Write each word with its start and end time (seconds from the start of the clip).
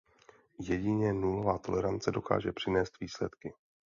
Jedině 0.59 1.13
nulová 1.13 1.57
tolerance 1.57 2.11
dokáže 2.11 2.51
přinést 2.51 2.99
výsledky. 2.99 3.53